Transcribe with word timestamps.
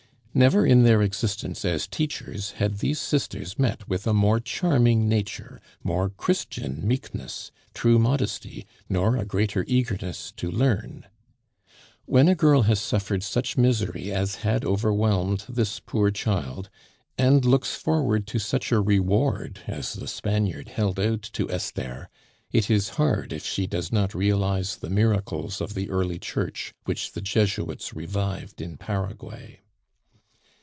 Never 0.33 0.65
in 0.65 0.83
their 0.83 1.01
existence 1.01 1.65
as 1.65 1.87
teachers 1.87 2.51
had 2.51 2.77
these 2.77 2.99
sisters 3.01 3.59
met 3.59 3.89
with 3.89 4.07
a 4.07 4.13
more 4.13 4.39
charming 4.39 5.09
nature, 5.09 5.59
more 5.83 6.09
Christian 6.09 6.87
meekness, 6.87 7.51
true 7.73 7.99
modesty, 7.99 8.65
nor 8.87 9.17
a 9.17 9.25
greater 9.25 9.65
eagerness 9.67 10.31
to 10.37 10.49
learn. 10.49 11.05
When 12.05 12.29
a 12.29 12.35
girl 12.35 12.61
has 12.61 12.79
suffered 12.79 13.23
such 13.23 13.57
misery 13.57 14.09
as 14.09 14.35
had 14.35 14.63
overwhelmed 14.63 15.43
this 15.49 15.81
poor 15.81 16.11
child, 16.11 16.69
and 17.17 17.43
looks 17.43 17.75
forward 17.75 18.25
to 18.27 18.39
such 18.39 18.71
a 18.71 18.79
reward 18.79 19.59
as 19.67 19.91
the 19.95 20.07
Spaniard 20.07 20.69
held 20.69 20.97
out 20.97 21.23
to 21.23 21.51
Esther, 21.51 22.09
it 22.53 22.69
is 22.71 22.87
hard 22.95 23.33
if 23.33 23.45
she 23.45 23.67
does 23.67 23.91
not 23.91 24.15
realize 24.15 24.77
the 24.77 24.89
miracles 24.89 25.59
of 25.59 25.73
the 25.73 25.89
early 25.89 26.19
Church 26.19 26.73
which 26.85 27.11
the 27.11 27.21
Jesuits 27.21 27.93
revived 27.93 28.61
in 28.61 28.77
Paraguay. 28.77 29.59